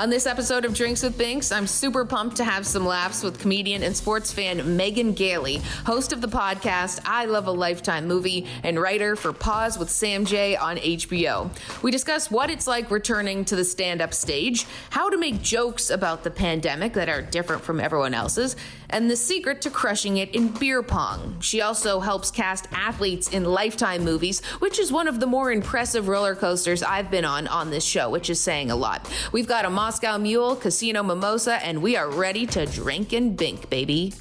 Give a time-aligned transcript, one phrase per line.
[0.00, 3.38] On this episode of Drinks with Binks, I'm super pumped to have some laughs with
[3.38, 8.46] comedian and sports fan Megan Gailey, host of the podcast I Love a Lifetime Movie
[8.62, 11.50] and writer for Pause with Sam J on HBO.
[11.82, 15.90] We discuss what it's like returning to the stand up stage, how to make jokes
[15.90, 18.56] about the pandemic that are different from everyone else's,
[18.90, 21.36] and the secret to crushing it in beer pong.
[21.40, 26.08] She also helps cast athletes in Lifetime movies, which is one of the more impressive
[26.08, 29.08] roller coasters I've been on on this show, which is saying a lot.
[29.32, 33.70] We've got a Moscow Mule, Casino Mimosa, and we are ready to drink and bink,
[33.70, 34.12] baby.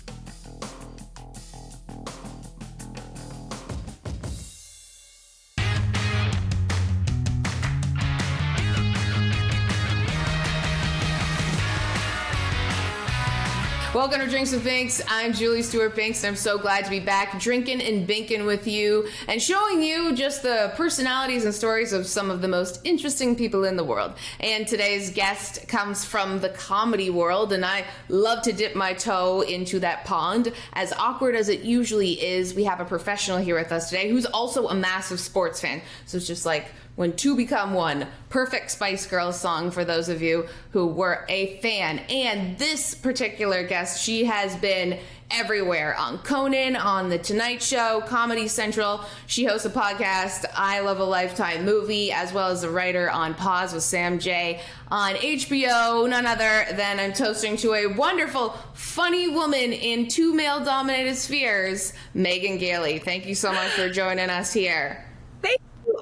[14.09, 15.03] Welcome to Drinks with Binks.
[15.07, 18.65] I'm Julie Stewart Binks, and I'm so glad to be back drinking and binking with
[18.65, 23.36] you and showing you just the personalities and stories of some of the most interesting
[23.36, 24.14] people in the world.
[24.39, 29.42] And today's guest comes from the comedy world, and I love to dip my toe
[29.42, 30.53] into that pond.
[30.73, 34.26] As awkward as it usually is, we have a professional here with us today who's
[34.26, 35.83] also a massive sports fan.
[36.08, 38.05] So it's just like when two become one.
[38.27, 41.99] Perfect Spice Girls song for those of you who were a fan.
[42.10, 44.99] And this particular guest, she has been
[45.32, 48.99] everywhere on Conan, on The Tonight Show, Comedy Central.
[49.27, 53.33] She hosts a podcast, I Love a Lifetime Movie, as well as a writer on
[53.33, 54.59] Pause with Sam J
[54.92, 56.09] on HBO.
[56.09, 61.93] None other than I'm toasting to a wonderful, funny woman in two male dominated spheres,
[62.14, 62.99] Megan Gailey.
[62.99, 65.05] Thank you so much for joining us here.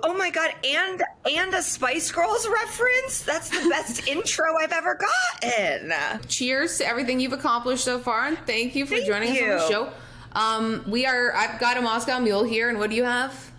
[0.03, 3.21] Oh my god, and and a Spice Girls reference?
[3.21, 4.97] That's the best intro I've ever
[5.41, 5.93] gotten.
[6.27, 9.45] Cheers to everything you've accomplished so far, and thank you for Thank joining you.
[9.53, 9.93] us on the show.
[10.33, 11.33] Um, we are.
[11.35, 13.51] I've got a Moscow Mule here, and what do you have?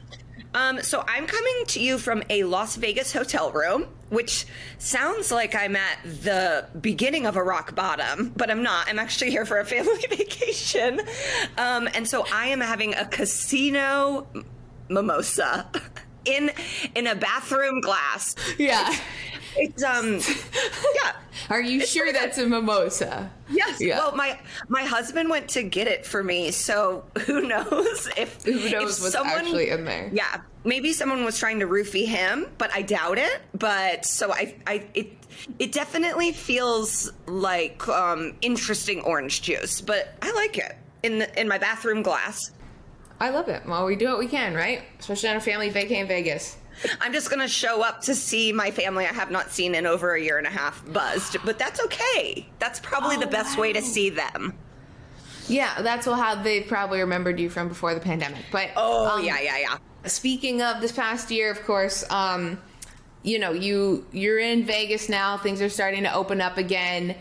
[0.54, 4.46] Um, so I'm coming to you from a Las Vegas hotel room, which
[4.78, 8.88] sounds like I'm at the beginning of a rock bottom, but I'm not.
[8.88, 11.00] I'm actually here for a family vacation.
[11.58, 14.26] Um, and so I am having a casino
[14.88, 15.66] mimosa
[16.28, 16.50] in
[16.94, 18.34] in a bathroom glass.
[18.58, 18.94] Yeah.
[19.56, 20.20] It's um
[20.94, 21.12] yeah.
[21.50, 23.30] Are you It's sure that's a mimosa?
[23.50, 23.80] Yes.
[23.80, 23.98] Yeah.
[23.98, 28.70] Well, my my husband went to get it for me, so who knows if Who
[28.70, 30.10] knows if what's actually in there?
[30.12, 33.40] Yeah, maybe someone was trying to roofie him, but I doubt it.
[33.54, 35.12] But so I, I it
[35.58, 41.48] it definitely feels like um, interesting orange juice, but I like it in the, in
[41.48, 42.50] my bathroom glass.
[43.20, 43.66] I love it.
[43.66, 44.82] Well, we do what we can, right?
[44.98, 46.56] Especially on a family vacay in Vegas.
[47.00, 50.14] I'm just gonna show up to see my family I have not seen in over
[50.14, 51.36] a year and a half, buzzed.
[51.44, 52.46] But that's okay.
[52.60, 54.54] That's probably the best way to see them.
[55.48, 58.44] Yeah, that's how they probably remembered you from before the pandemic.
[58.52, 59.78] But Oh um, yeah, yeah, yeah.
[60.04, 62.60] speaking of this past year, of course, um,
[63.22, 65.36] you know, you you're in Vegas now.
[65.38, 67.16] Things are starting to open up again.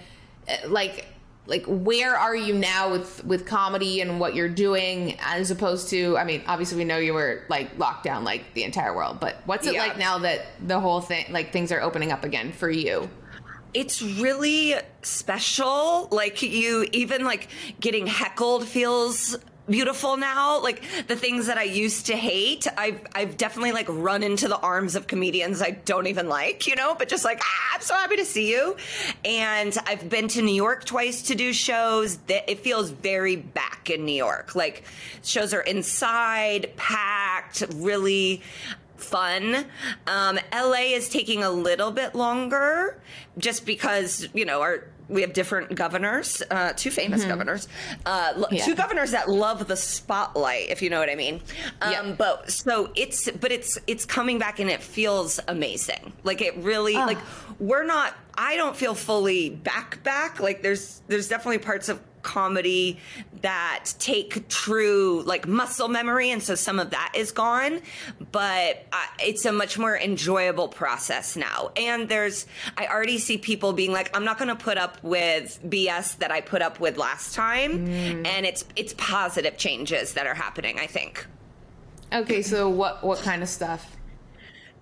[0.47, 1.07] Uh, Like,
[1.47, 6.17] like where are you now with with comedy and what you're doing, as opposed to?
[6.17, 9.37] I mean, obviously we know you were like locked down like the entire world, but
[9.45, 9.81] what's it Yeah.
[9.83, 13.09] like now that the whole thing, like things are opening up again for you?
[13.73, 17.49] it's really special like you even like
[17.81, 19.35] getting heckled feels
[19.69, 24.23] beautiful now like the things that i used to hate i've i've definitely like run
[24.23, 27.75] into the arms of comedians i don't even like you know but just like ah,
[27.75, 28.75] i'm so happy to see you.
[29.25, 32.17] And i've been to new york twice to do shows.
[32.27, 34.55] That it feels very back in new york.
[34.55, 34.83] Like
[35.23, 38.41] shows are inside packed really
[38.95, 39.65] fun.
[40.07, 42.99] Um, LA is taking a little bit longer
[43.37, 47.29] just because, you know, our we have different governors, uh, two famous Mm-hmm.
[47.29, 47.67] governors,
[48.05, 48.65] uh, lo- Yeah.
[48.65, 51.41] two governors that love the spotlight, if you know what I mean.
[51.81, 52.11] Um, Yeah.
[52.17, 56.13] But so it's, but it's it's coming back and it feels amazing.
[56.23, 57.05] Like it really, Ah.
[57.05, 57.19] like
[57.59, 58.13] we're not.
[58.37, 60.39] I don't feel fully back back.
[60.39, 62.99] Like there's there's definitely parts of comedy
[63.41, 67.79] that take true like muscle memory and so some of that is gone
[68.31, 71.71] but uh, it's a much more enjoyable process now.
[71.75, 72.45] And there's
[72.77, 76.31] i already see people being like i'm not going to put up with bs that
[76.31, 77.87] i put up with last time.
[77.87, 81.25] And it's it's positive changes that are happening i think.
[82.13, 83.97] Okay, so what what kind of stuff?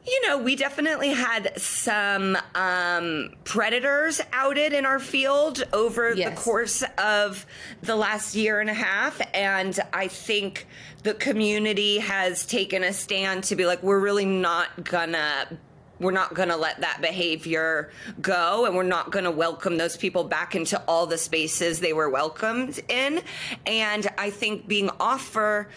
[0.08, 6.84] You know, we definitely had some um, predators outed in our field over the course
[6.98, 7.46] of
[7.82, 9.22] the last year and a half.
[9.34, 10.68] And I think
[11.04, 15.58] the community has taken a stand to be like, we're really not gonna.
[15.98, 17.90] We're not going to let that behavior
[18.22, 21.94] go, and we're not going to welcome those people back into all the spaces they
[21.94, 23.22] were welcomed in.
[23.66, 25.70] And I think being off for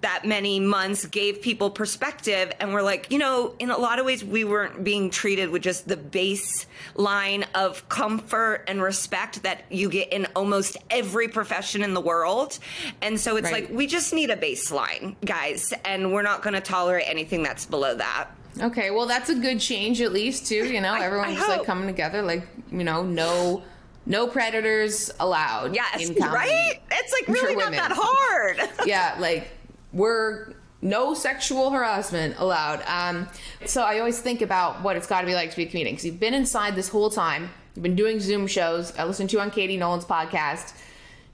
[0.00, 4.04] that many months gave people perspective and we're like you know in a lot of
[4.06, 9.88] ways we weren't being treated with just the baseline of comfort and respect that you
[9.88, 12.58] get in almost every profession in the world
[13.02, 13.68] and so it's Right.
[13.68, 17.66] like we just need a baseline guys and we're not going to tolerate anything that's
[17.66, 18.28] below that
[18.60, 20.64] Okay, well that's a good change at least too.
[20.66, 22.22] You know, I- everyone's I just like coming together.
[22.22, 22.42] Like
[22.72, 23.62] you know, no
[24.04, 25.76] no predators allowed.
[25.76, 27.78] yes in right it's like really not women.
[27.78, 29.48] that hard yeah, like
[29.92, 32.82] we're no sexual harassment allowed.
[32.86, 33.28] Um,
[33.66, 35.94] so I always think about what it's got to be like to be a comedian
[35.94, 37.50] because you've been inside this whole time.
[37.74, 38.96] You've been doing Zoom shows.
[38.98, 40.74] I listened to you on Katie Nolan's podcast.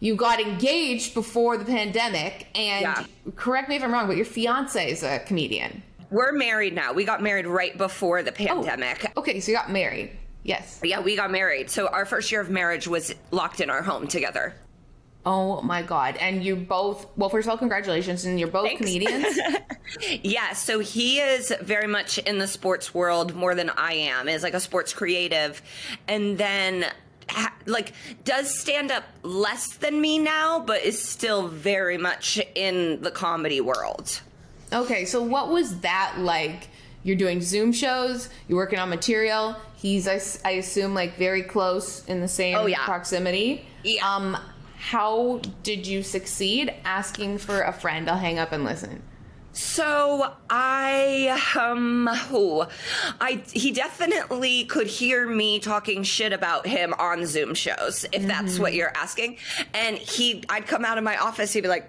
[0.00, 3.04] You got engaged before the pandemic, and Yeah.
[3.36, 5.82] correct me if I'm wrong, but your fiance is a comedian.
[6.10, 10.10] we're married now we got married right before the pandemic Okay, so you got married.
[10.42, 10.78] Yes.
[10.84, 14.06] yeah we got married so our first year of marriage was locked in our home
[14.06, 14.54] together
[15.26, 16.16] Oh my god!
[16.20, 17.06] And you both.
[17.16, 18.80] Well, first of all, congratulations, and you're both Thanks.
[18.80, 19.38] comedians.
[20.22, 24.28] Yeah, so he is very much in the sports world more than I am.
[24.28, 25.60] Is like a sports creative,
[26.08, 26.86] and then
[27.28, 27.92] ha- like
[28.24, 33.60] does stand up less than me now, but is still very much in the comedy
[33.60, 34.20] world.
[34.72, 36.68] Okay, so what was that like?
[37.02, 39.54] You're doing Zoom shows, you're working on material.
[39.76, 42.82] He's, I assume, like very close in the same Oh, yeah.
[42.86, 43.66] proximity.
[43.82, 44.02] Yeah.
[44.10, 44.38] Um,
[44.84, 48.10] how did you succeed asking for a friend?
[48.10, 49.02] I'll hang up and listen.
[49.54, 52.68] So I um oh,
[53.18, 58.58] I he definitely could hear me talking shit about him on Zoom shows if that's
[58.58, 59.38] what you're asking.
[59.72, 61.88] And he I'd come out of my office he'd be like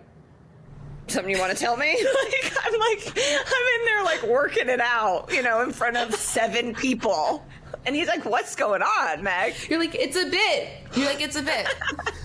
[1.07, 1.91] something you want to tell me?
[2.23, 6.15] like I'm like I'm in there like working it out, you know, in front of
[6.15, 7.45] seven people.
[7.85, 10.69] And he's like, "What's going on, Meg?" You're like, it's a bit.
[10.95, 11.67] You're like, it's a bit.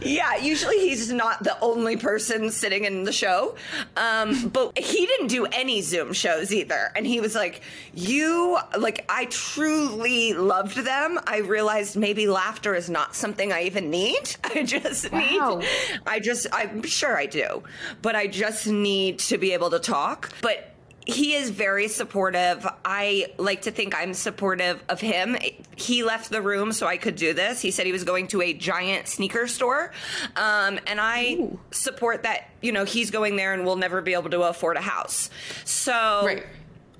[0.00, 3.56] Yeah, usually he's not the only person sitting in the show.
[3.96, 6.92] Um, but he didn't do any Zoom shows either.
[6.96, 7.62] And he was like,
[7.94, 11.18] You, like, I truly loved them.
[11.26, 14.36] I realized maybe laughter is not something I even need.
[14.44, 15.58] I just Wow.
[15.58, 15.68] need,
[16.06, 17.62] I just, I'm sure I do,
[18.00, 20.32] but I just need to be able to talk.
[20.40, 20.71] But
[21.06, 22.66] he is very supportive.
[22.84, 25.36] I like to think I'm supportive of him.
[25.76, 27.60] He left the room so I could do this.
[27.60, 29.92] He said he was going to a giant sneaker store.
[30.36, 31.58] Um, and I Ooh.
[31.72, 34.80] support that, you know, he's going there and we'll never be able to afford a
[34.80, 35.28] house.
[35.64, 36.46] So Right.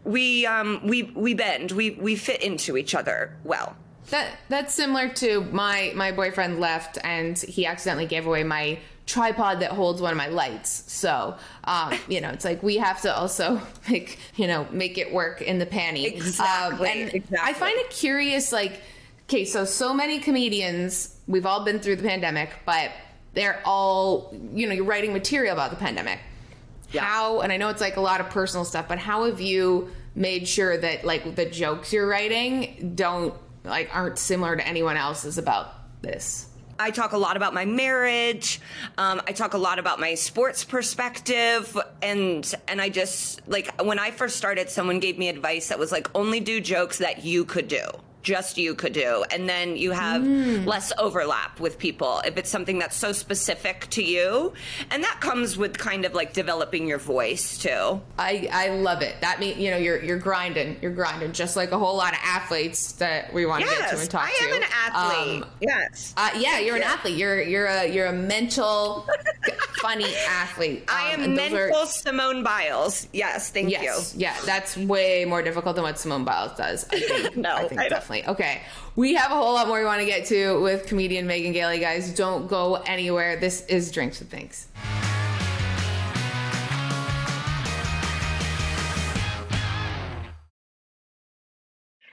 [0.05, 1.71] we um we we bend.
[1.71, 3.77] We we fit into each other well.
[4.13, 9.61] That that's similar to my my boyfriend left and he accidentally gave away my tripod
[9.61, 10.85] that holds one of my lights.
[10.93, 15.11] So, um, you know, it's like we have to also make you know make it
[15.15, 16.05] work in the panty.
[16.13, 17.39] Exactly, Um, and exactly.
[17.41, 18.83] I find it curious, like,
[19.31, 22.91] okay, so so many comedians, we've all been through the pandemic, but
[23.33, 26.19] they're all you know, you're writing material about the pandemic.
[26.93, 27.03] Yeah.
[27.03, 29.91] How and I know it's like a lot of personal stuff, but how have you
[30.15, 33.33] made sure that like the jokes you're writing don't
[33.65, 36.49] like aren't similar to anyone else's about this?
[36.79, 38.61] I talk a lot about my marriage.
[38.99, 43.99] Um, I talk a lot about my sports perspective, and and I just like when
[43.99, 47.45] I first started, someone gave me advice that was like only do jokes that you
[47.45, 47.85] could do.
[48.23, 52.79] Just you could do, and then you have less overlap with people if it's something
[52.79, 54.53] that's so specific to you,
[54.91, 58.01] and that comes with kind of like developing your voice too.
[58.19, 59.17] I I love it.
[59.21, 62.21] That means, you know you're you're grinding, you're grinding, just like a whole lot of
[62.23, 64.35] athletes that we want to get to and talk to.
[64.35, 64.55] I to.
[64.55, 65.43] am an athlete.
[65.43, 66.15] Um, yes.
[66.17, 67.17] Uh, yeah, you're an athlete.
[67.17, 69.09] You're you're a you're a mental
[69.83, 70.85] funny athlete.
[70.89, 73.09] I Um, am those are- mental Simone Biles.
[73.13, 73.79] Yes, thank you.
[73.81, 76.87] Yes, yeah, that's way more difficult than what Simone Biles does.
[76.91, 78.27] I think, No, I think I don't- definitely.
[78.33, 78.63] Okay,
[78.97, 81.81] we have a whole lot more we want to get to with comedian Megan Gailey.
[81.81, 83.37] Guys, don't go anywhere.
[83.37, 84.69] This is Drinks with Binks.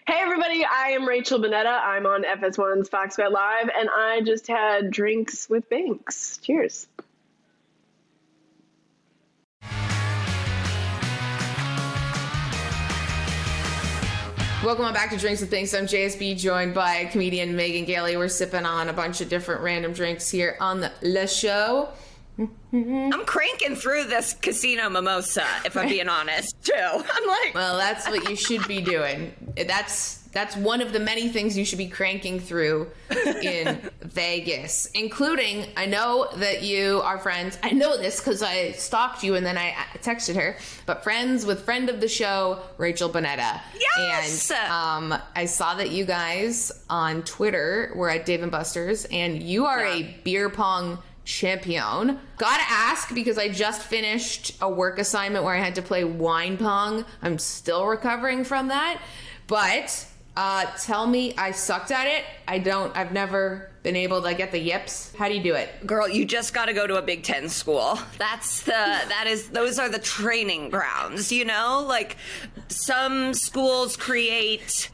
[0.07, 1.67] Hey everybody, I am Rachel Bonnetta.
[1.83, 6.37] I'm on FS1's Fox Bet Live, and I just had drinks with Binks.
[6.39, 6.87] Cheers.
[14.61, 15.73] Welcome on back to Drinks and Things.
[15.73, 18.17] I'm JSB, joined by comedian Megan Gailey.
[18.17, 21.87] We're sipping on a bunch of different random drinks here on the Le Show.
[22.73, 26.73] I'm cranking through this casino mimosa, if I'm being honest, too.
[26.75, 29.33] I'm like, Well, that's what you should be doing.
[29.65, 32.91] That's that's one of the many things you should be cranking through
[33.41, 37.57] in Vegas, including I know that you are friends.
[37.63, 39.71] I know this because I stalked you and then I
[40.03, 40.55] texted her.
[40.85, 43.59] But friends with friend of the show, Rachel Bonnetta.
[43.97, 44.51] Yes!
[44.51, 49.41] And um, I saw that you guys on Twitter were at Dave and Buster's, and
[49.41, 49.93] you are Yeah.
[49.95, 52.19] a beer pong champion.
[52.37, 56.57] Gotta ask because I just finished a work assignment where I had to play wine
[56.57, 57.05] pong.
[57.21, 58.99] I'm still recovering from that.
[59.47, 60.05] But
[60.35, 62.23] uh, tell me, I sucked at it.
[62.47, 65.13] I don't, I've never been able to get the yips.
[65.15, 65.85] How do you do it?
[65.85, 67.97] girl, you just got to go to a Big Ten school.
[68.17, 71.85] That's the, that is, those are the training grounds, you know?
[71.87, 72.17] Like,
[72.67, 74.89] some schools create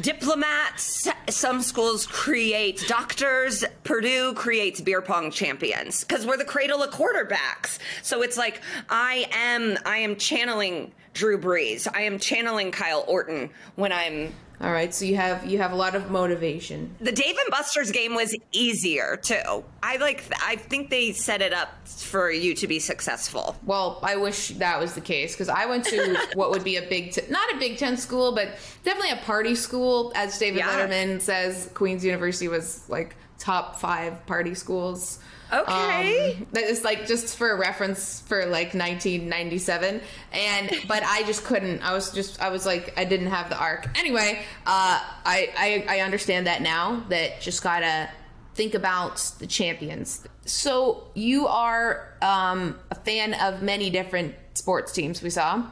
[0.00, 3.64] diplomats, some schools create doctors.
[3.84, 7.78] Purdue creates beer pong champions because we're the cradle of quarterbacks.
[8.02, 11.86] So it's like, I am, I am channeling Drew Brees.
[11.92, 15.74] I am channeling Kyle Orton when I'm All right, so you have you have a
[15.74, 16.94] lot of motivation.
[17.00, 19.64] the Dave and Buster's game was easier too.
[19.82, 20.22] I like.
[20.40, 23.56] I think they set it up for you to be successful.
[23.64, 26.82] Well, I wish that was the case because I went to what would be a
[26.88, 28.50] big, t- not a Big Ten school, but
[28.84, 30.12] definitely a party school.
[30.14, 30.68] As David Yeah.
[30.86, 35.18] Letterman says, Queens University was like top five party schools.
[35.52, 36.36] Okay.
[36.38, 40.00] Um, that is like just for a reference for like 1997,
[40.32, 41.82] and but I just couldn't.
[41.82, 43.86] I was just I was like I didn't have the arc.
[43.98, 47.04] Anyway, uh, I, I I understand that now.
[47.10, 48.08] That just gotta
[48.54, 50.26] think about the champions.
[50.46, 55.20] So you are um, a fan of many different sports teams.
[55.20, 55.66] We saw.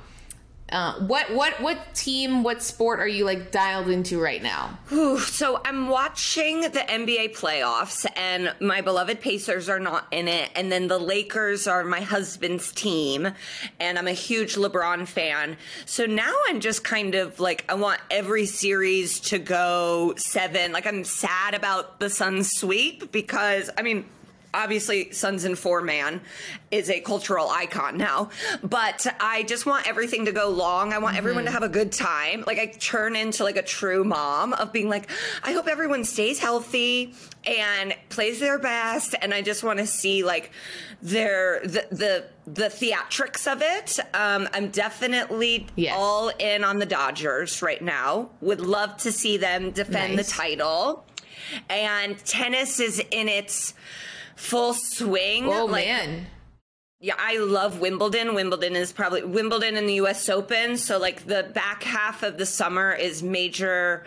[0.70, 2.42] Uh, what what what team?
[2.42, 4.78] What sport are you like dialed into right now?
[4.88, 10.50] Whew, so I'm watching the NBA playoffs, and my beloved Pacers are not in it.
[10.54, 13.28] And then the Lakers are my husband's team,
[13.80, 15.56] and I'm a huge LeBron fan.
[15.86, 20.72] So now I'm just kind of like, I want every series to go seven.
[20.72, 24.04] Like, I'm sad about the Suns sweep because, I mean,
[24.52, 26.20] obviously Suns in Four Man
[26.70, 28.30] is a cultural icon now,
[28.62, 30.92] but I just want everything to go long.
[30.92, 32.44] I want everyone to have a good time.
[32.46, 35.10] Like I turn into like a true mom of being like,
[35.42, 37.14] I hope everyone stays healthy
[37.44, 40.50] and plays their best, and I just want to see like
[41.02, 43.98] their the the the theatrics of it.
[44.14, 45.94] Um, I'm definitely Yes.
[45.96, 48.30] all in on the Dodgers right now.
[48.40, 50.26] Would love to see them defend Nice.
[50.28, 51.04] the title.
[51.68, 53.74] And tennis is in its
[54.40, 55.46] full swing.
[55.46, 56.26] Oh Like, man,
[57.00, 58.34] Yeah, I love Wimbledon.
[58.34, 60.76] Wimbledon is probably Wimbledon and the US Open.
[60.76, 64.04] So like the back half of the summer is major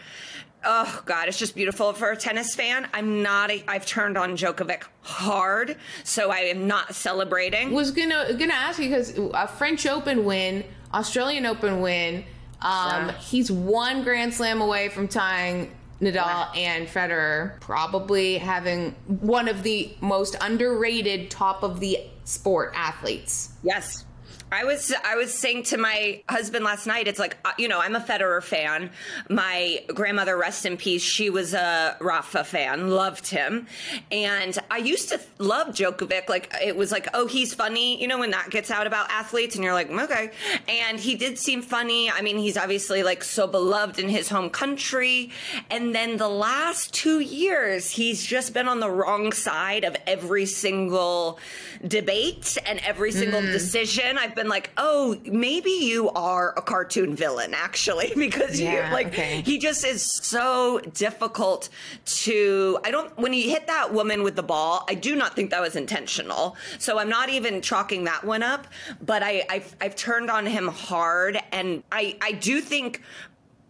[0.66, 2.88] Oh god, it's just beautiful for a tennis fan.
[2.94, 5.76] I'm not a I've turned on Djokovic hard,
[6.06, 7.72] so I am not celebrating.
[7.74, 10.64] was gonna gonna ask you because a French Open win,
[10.94, 12.24] Australian Open win.
[12.62, 13.12] Um, Yeah.
[13.20, 15.70] He's one Grand Slam away from tying
[16.04, 23.52] Nadal and Federer, probably having one of the most underrated top of the sport athletes.
[23.64, 24.06] Yes.
[24.54, 27.08] I was I was saying to my husband last night.
[27.08, 28.92] It's like uh, you know I'm a Federer fan.
[29.30, 33.68] My grandmother, rest in peace, she was a Rafa fan, loved him,
[34.12, 36.30] and I used to love Djokovic.
[36.30, 39.56] Like it was like oh he's funny, you know when that gets out about athletes,
[39.56, 40.32] and you're like okay.
[40.68, 42.10] And he did seem funny.
[42.10, 45.32] I mean he's obviously like so beloved in his home country,
[45.70, 50.46] and then the last two years he's just been on the wrong side of every
[50.46, 51.40] single
[51.88, 54.18] debate and every single decision.
[54.18, 59.08] I've been like, oh, maybe you are a cartoon villain, actually, because Yeah, you like
[59.08, 59.42] okay.
[59.42, 61.70] he just is so difficult
[62.06, 62.80] to.
[62.84, 64.86] I don't when he hit that woman with the ball.
[64.90, 66.56] I do not think that was intentional.
[66.80, 68.68] So I'm not even chalking that one up.
[69.02, 73.02] But I I've, I've turned on him hard, and I I do think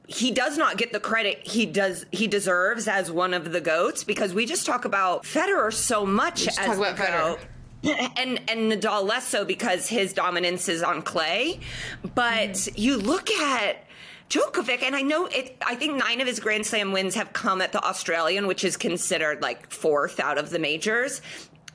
[0.06, 4.04] he does not get the credit he does he deserves as one of the goats
[4.04, 7.20] because we just talk about Federer so much as talk the about Federer.
[7.36, 7.40] goat.
[8.18, 11.60] and and Nadal less so because his dominance is on clay.
[12.16, 12.78] But mm.
[12.78, 13.86] you look at
[14.30, 15.58] Djokovic, and I know it.
[15.66, 18.78] I think nine of his Grand Slam wins have come at the Australian, which is
[18.78, 21.22] considered like fourth out of the majors.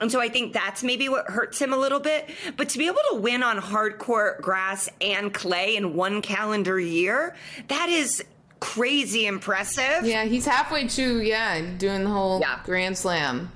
[0.00, 2.30] And so I think that's maybe what hurts him a little bit.
[2.56, 6.78] But to be able to win on hard court grass and clay in one calendar
[6.78, 7.34] year,
[7.66, 8.24] that is
[8.60, 10.04] crazy impressive.
[10.04, 12.60] Yeah, he's halfway to yeah doing the whole yeah.
[12.64, 13.50] Grand Slam.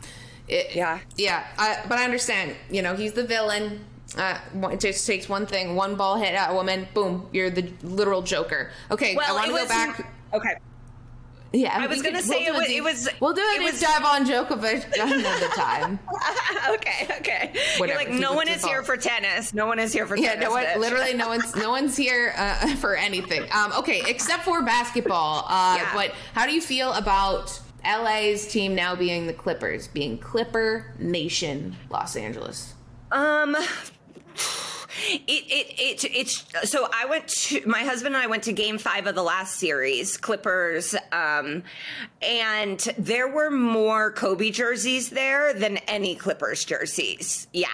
[0.52, 1.46] It, yeah, yeah.
[1.56, 2.54] I, but I understand.
[2.70, 3.84] You know, he's the villain.
[4.16, 4.38] Uh,
[4.70, 8.20] it just takes one thing, one ball hit at a woman, boom, you're the literal
[8.20, 8.70] Joker.
[8.90, 10.12] Okay, well, I want to go back.
[10.34, 10.56] Okay.
[11.54, 13.08] Yeah, I was going to say we'll it, it, was.
[13.20, 15.98] We'll do a deep was, dive on Djokovic another time.
[16.70, 17.52] okay, okay.
[17.76, 19.52] Whatever, You're like no one is here for tennis.
[19.52, 20.44] No one is here for yeah, tennis.
[20.44, 23.42] no one, literally no one's no one's here uh, for anything.
[23.52, 25.44] Um, okay, except for basketball.
[25.46, 25.94] Uh, yeah.
[25.94, 31.76] But how do you feel about LA's team now being the Clippers, being Clipper Nation,
[31.90, 32.74] Los Angeles?
[33.10, 33.56] Um
[35.08, 38.78] it, it, it, it's so I went to my husband and I went to game
[38.78, 41.62] five of the last series, Clippers, um,
[42.20, 47.46] and there were more Kobe jerseys there than any Clippers jerseys.
[47.52, 47.68] Yeah.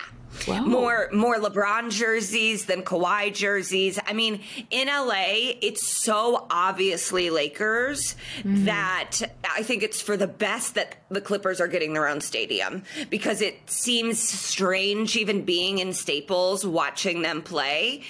[0.46, 0.64] Wow.
[0.64, 3.98] More more LeBron jerseys than Kawhi jerseys.
[4.06, 8.66] I mean, in LA, it's so obviously Lakers mm-hmm.
[8.66, 12.82] that I think it's for the best that the Clippers are getting their own stadium
[13.10, 18.02] because it seems strange even being in Staples watching them play.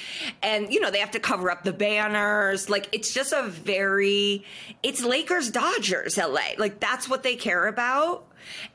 [0.43, 2.69] And you know, they have to cover up the banners.
[2.69, 4.45] Like it's just a very
[4.83, 6.55] it's Lakers Dodgers LA.
[6.59, 8.25] Like that's what they care about.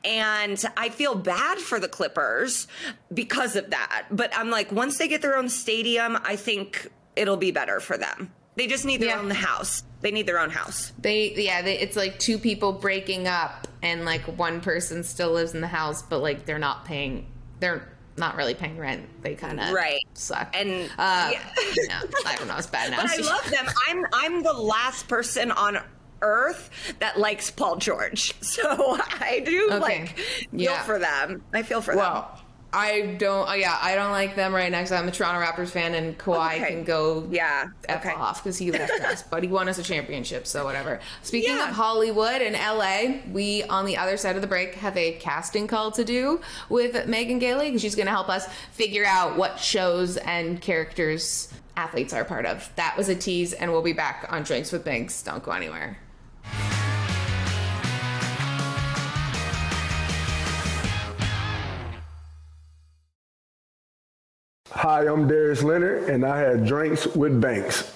[0.04, 2.66] And I feel bad for the Clippers
[3.12, 4.06] because of that.
[4.10, 7.96] But I'm like, once they get their own stadium, I think it'll be better for
[7.96, 8.32] them.
[8.56, 9.18] They just need their yeah.
[9.18, 9.82] own house.
[10.00, 10.92] They need their own house.
[10.98, 15.54] They yeah, they, it's like two people breaking up and like one person still lives
[15.54, 17.26] in the house but like they're not paying
[17.60, 19.08] they're not really paying rent.
[19.22, 20.54] They kind of right suck.
[20.54, 22.02] And uh, yeah.
[22.26, 22.56] I don't know.
[22.56, 22.98] It's bad now.
[23.02, 23.66] But I love them.
[23.88, 25.78] I'm I'm the last person on
[26.22, 28.34] earth that likes Paul George.
[28.54, 29.78] So I do okay.
[29.78, 30.82] like feel yeah.
[30.82, 31.42] for them.
[31.52, 31.98] I feel for them.
[31.98, 32.44] well, them.
[32.74, 33.48] I don't.
[33.48, 34.90] Oh yeah, I don't like them right next.
[34.90, 36.66] I'm a Toronto Raptors fan, and Kawhi okay.
[36.66, 38.14] can go yeah f okay.
[38.14, 40.98] off because he left us, but he won us a championship, so whatever.
[41.22, 41.68] Speaking yeah.
[41.68, 45.68] of Hollywood and LA, we on the other side of the break have a casting
[45.68, 49.60] call to do with Megan Gailey because she's going to help us figure out what
[49.60, 52.70] shows and characters athletes are part of.
[52.74, 55.22] That was a tease, and we'll be back on Drinks with Binks.
[55.22, 55.98] Don't go anywhere.
[64.84, 67.90] Hi, I'm Darius Leonard, and I had drinks with Binks.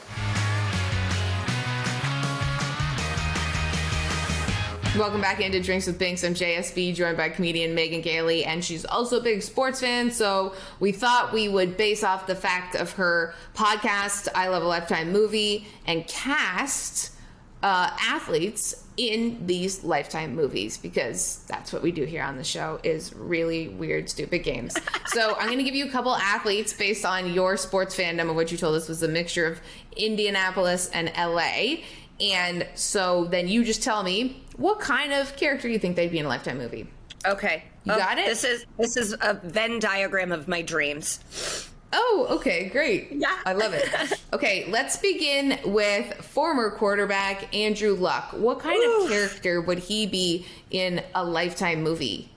[4.97, 6.25] Welcome back into Drinks with Binks.
[6.25, 10.11] I'm JSB, joined by comedian Megan Gailey, and she's also a big sports fan.
[10.11, 14.67] So we thought we would base off the fact of her podcast, I Love a
[14.67, 17.13] Lifetime Movie, and cast
[17.62, 22.81] uh, athletes in these lifetime movies because that's what we do here on the show
[22.83, 24.77] is really weird stupid games.
[25.09, 28.37] So i'm going to give you a couple athletes based on your sports fandom of
[28.37, 29.59] what you told us was a mixture of
[29.97, 31.79] indianapolis and la
[32.21, 36.18] and so then you just tell me what kind of character you think they'd be
[36.18, 36.88] in a lifetime movie.
[37.25, 37.64] Okay.
[37.85, 38.27] You oh, got it?
[38.27, 43.09] this is this is a venn diagram of my dreams Oh, okay, great.
[43.12, 43.35] Yeah.
[43.44, 43.88] I love it.
[44.31, 48.35] Okay, let's begin with former quarterback Andrew Luck.
[48.35, 49.05] What kind Ooh.
[49.05, 52.31] of character would he be in a lifetime movie?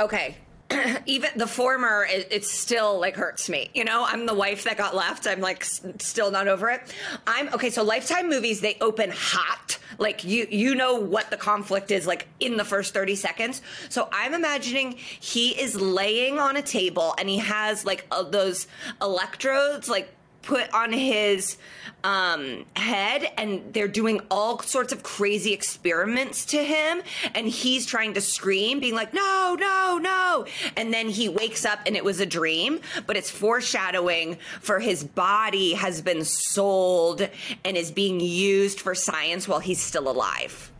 [0.00, 0.36] Okay,
[1.06, 4.04] even the former it, it, still like hurts me you know?
[4.06, 5.26] I'm the wife that got left.
[5.26, 6.94] I'm like s- still not over it.
[7.26, 9.78] I'm okay so lifetime movies they open hot.
[9.98, 13.62] Like you you know what the conflict is like in the first 30 seconds.
[13.88, 18.66] So i'm imagining he is laying on a table and he has like uh, those
[19.00, 20.12] electrodes like
[20.46, 21.58] put on his
[22.04, 27.02] um, head and they're doing all sorts of crazy experiments to him
[27.34, 31.80] and he's trying to scream being like no no no and then he wakes up
[31.84, 37.28] and it was a dream but it's foreshadowing for his body has been sold
[37.64, 40.70] and is being used for science while he's still alive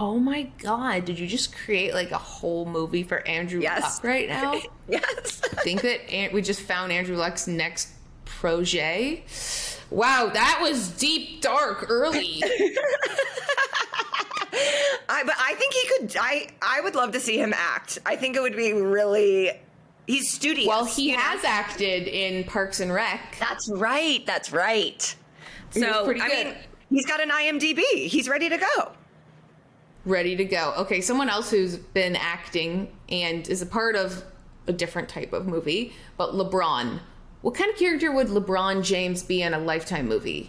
[0.00, 3.82] Oh my god, did you just create like a whole movie for Andrew yes.
[3.82, 4.60] Luck right now?
[4.88, 5.40] yes.
[5.44, 7.93] I think that we just found Andrew Luck's next
[8.44, 9.22] Projet.
[9.88, 12.42] Wow, that was deep, dark, early.
[15.08, 16.14] I, but I think he could.
[16.20, 18.00] I I would love to see him act.
[18.04, 19.52] I think it would be really.
[20.06, 20.68] He's studious.
[20.68, 21.48] Well, he has know?
[21.48, 23.34] acted in Parks and Rec.
[23.40, 24.26] That's right.
[24.26, 25.16] That's right.
[25.70, 26.54] So I mean,
[26.90, 27.80] he's got an IMDb.
[28.08, 28.92] He's ready to go.
[30.04, 30.74] Ready to go.
[30.76, 34.22] Okay, someone else who's been acting and is a part of
[34.66, 37.00] a different type of movie, but LeBron.
[37.44, 40.48] What kind of character would LeBron James be in a Lifetime movie?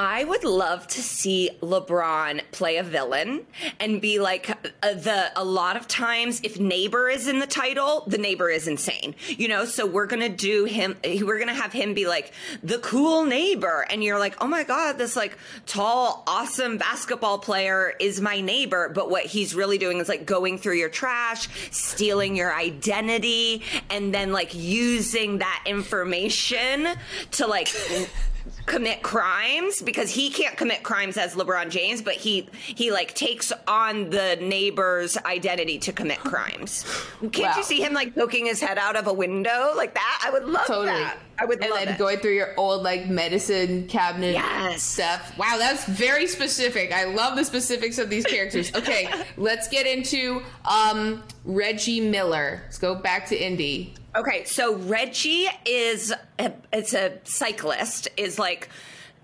[0.00, 3.44] I would love to see LeBron play a villain
[3.78, 8.04] and be like uh, the a lot of times if neighbor is in the title,
[8.06, 9.14] the neighbor is insane.
[9.28, 12.32] You know, so we're going to do him we're going to have him be like
[12.62, 15.36] the cool neighbor and you're like, "Oh my god, this like
[15.66, 20.56] tall awesome basketball player is my neighbor." But what he's really doing is like going
[20.56, 26.88] through your trash, stealing your identity and then like using that information
[27.32, 27.68] to like
[28.66, 33.52] commit crimes because he can't commit crimes as LeBron James, but he he like takes
[33.66, 36.84] on the neighbor's identity to commit crimes.
[37.32, 37.54] Can't Wow.
[37.56, 40.22] you see him like poking his head out of a window like that?
[40.24, 40.86] I would love Totally.
[40.86, 41.16] that.
[41.38, 41.98] I would and love then it.
[41.98, 44.82] going through your old like medicine cabinet Yes.
[44.82, 45.32] stuff.
[45.38, 46.92] Wow, that's very specific.
[46.92, 48.70] I love the specifics of these characters.
[48.80, 52.60] Okay, let's get into um Reggie Miller.
[52.64, 53.94] Let's go back to Indy.
[54.16, 58.68] Okay, so Reggie is a, it's a cyclist is like like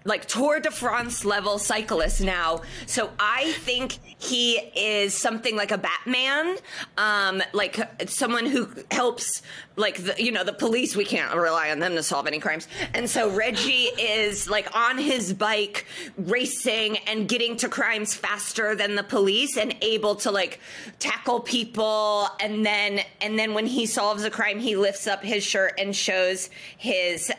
[0.07, 2.62] like Tour de France level cyclist now.
[2.87, 6.57] So I think he is something like a Batman,
[6.97, 9.43] um, like someone who helps
[9.75, 10.95] like the, you know the police.
[10.95, 12.69] We can't rely on them to solve any crimes.
[12.95, 15.87] And so Reggie is like on his bike
[16.17, 20.61] racing and getting to crimes faster than the police and able to like
[21.01, 25.45] tackle people and then and then when he solves a crime he lifts up his
[25.45, 27.33] shirt and shows his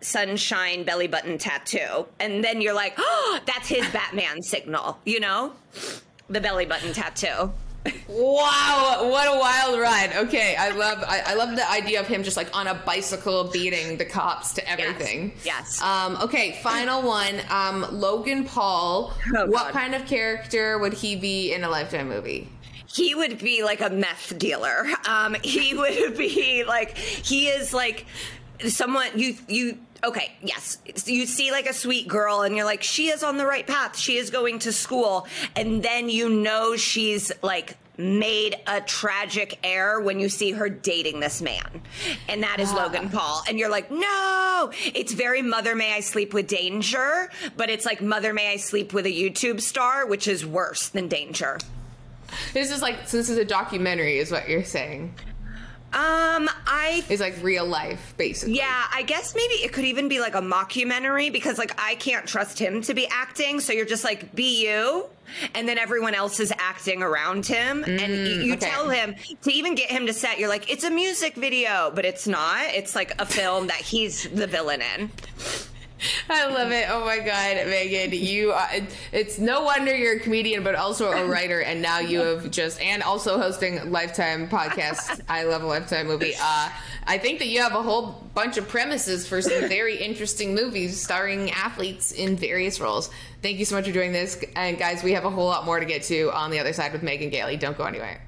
[0.00, 5.52] sunshine belly button tattoo and then you're like oh that's his batman signal you know
[6.28, 7.50] the belly button tattoo
[8.06, 10.12] Wow, what a wild ride.
[10.14, 13.44] Okay, I love I, I love the idea of him just like on a bicycle
[13.44, 15.32] beating the cops to everything.
[15.44, 15.80] Yes.
[15.80, 17.40] Um, okay, final one.
[17.48, 19.14] Um, Logan Paul.
[19.34, 19.72] Oh, what God.
[19.72, 22.48] kind of character would he be in a lifetime movie?
[22.90, 24.86] he would be like a meth dealer.
[25.06, 28.06] Um, he would be like he is like
[28.66, 30.78] someone you you okay yes.
[31.06, 33.96] You see like a sweet girl and you're like she is on the right path.
[33.96, 35.26] She is going to school.
[35.56, 41.20] And then you know she's like made a tragic error when you see her dating
[41.20, 41.82] this man.
[42.28, 42.76] And that is ah.
[42.84, 43.42] logan paul.
[43.48, 44.70] And you're like no!
[44.94, 48.92] It's very mother may i sleep with danger but it's like mother may i sleep
[48.92, 51.58] with a youtube star which is worse than danger.
[52.52, 55.14] This is like so this is a documentary, is what you're saying.
[55.92, 58.56] Um i It's like real life, basically.
[58.56, 62.26] Yeah, I guess maybe it could even be like a mockumentary because like I can't
[62.26, 63.60] trust him to be acting.
[63.60, 65.06] So you're just like be you,
[65.54, 68.68] and then everyone else is acting around him, and you, you okay.
[68.68, 70.38] tell him to even get him to set.
[70.38, 72.66] You're like it's a music video, but it's not.
[72.66, 75.10] It's like a film that he's the villain in.
[76.30, 76.86] I love it.
[76.88, 78.68] Oh my god, Megan, you are,
[79.12, 82.80] it's no wonder you're a comedian but also a writer and now you have just
[82.80, 85.20] and also hosting Lifetime podcast.
[85.28, 86.34] I love a Lifetime movie.
[86.40, 86.70] Uh
[87.08, 91.02] I think that you have a whole bunch of premises for some very interesting movies
[91.02, 93.08] starring athletes in various roles.
[93.40, 94.44] Thank you so much for doing this.
[94.54, 96.92] And guys, we have a whole lot more to get to on the other side
[96.92, 97.56] with Megan Gailey.
[97.56, 98.20] Don't go anywhere.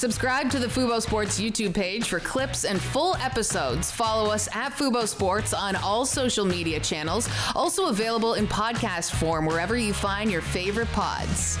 [0.00, 3.90] Subscribe to the Fubo Sports YouTube page for clips and full episodes.
[3.90, 9.44] Follow us at Fubo Sports on all social media channels, also available in podcast form
[9.44, 11.58] wherever you find your favorite pods.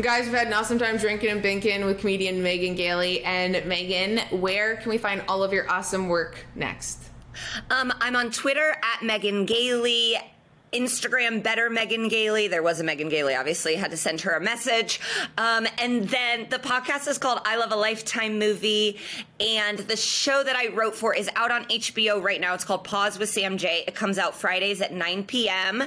[0.00, 3.24] Guys, we've had an awesome time drinking and binking with comedian Megan Gailey.
[3.24, 7.00] And Megan, where can we find all of your awesome work next?
[7.70, 10.14] Um, I'm on Twitter at Megan Gailey.
[10.72, 12.48] Instagram, better Megan Gailey.
[12.48, 13.76] There was a Megan Gailey, obviously.
[13.76, 15.00] Had to send her a message.
[15.36, 18.98] Um, and then the podcast is called I Love a Lifetime Movie.
[19.40, 22.54] And the show that I wrote for is out on HBO right now.
[22.54, 23.84] It's called Pause with Sam J.
[23.86, 25.84] It comes out Fridays at 9 p.m.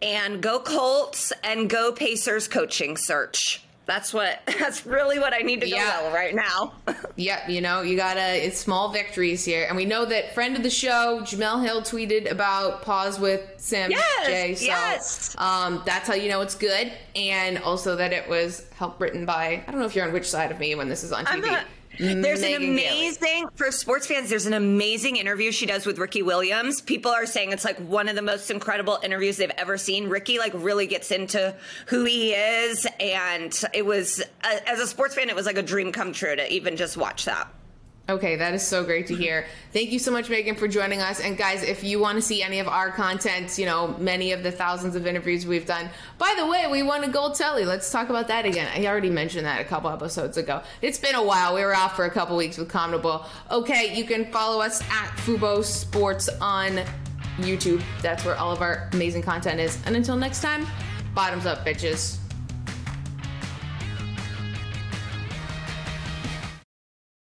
[0.00, 3.62] And go Colts and go Pacers coaching search.
[3.84, 6.02] That's what, that's really what I need to go Yeah.
[6.02, 6.72] well right now.
[7.16, 9.66] Yep, you know, you gotta, it's small victories here.
[9.68, 13.90] And we know that friend of the show, Jemele Hill, tweeted about Pause with Sam
[13.90, 14.54] Yes, J.
[14.54, 15.34] So yes.
[15.38, 16.90] um, that's how you know it's good.
[17.14, 20.28] And also that it was helped written by, I don't know if you're on which
[20.28, 21.62] side of me when this is on TV.
[22.00, 23.08] I'm There's an Megan Gailey.
[23.08, 24.30] amazing for sports fans.
[24.30, 26.80] There's an amazing interview she does with Ricky Williams.
[26.80, 30.08] People are saying it's like one of the most incredible interviews they've ever seen.
[30.08, 31.54] Ricky like really gets into
[31.86, 35.92] who he is, and it was as a sports fan, it was like a dream
[35.92, 37.48] come true to even just watch that.
[38.08, 39.46] Okay, that is so great to hear.
[39.72, 41.20] Thank you so much, Megan, for joining us.
[41.20, 44.42] And guys, if you want to see any of our content, you know, many of
[44.42, 45.88] the thousands of interviews we've done.
[46.18, 47.64] By the way, we won a gold telly.
[47.64, 48.68] Let's talk about that again.
[48.74, 50.62] I already mentioned that a couple episodes ago.
[50.82, 51.54] It's been a while.
[51.54, 53.24] We were off for a couple weeks with Comnable.
[53.52, 56.80] Okay, you can follow us at Fubo Sports on
[57.38, 57.82] YouTube.
[58.02, 59.78] That's where all of our amazing content is.
[59.86, 60.66] And until next time,
[61.14, 62.21] bottoms up, bitches.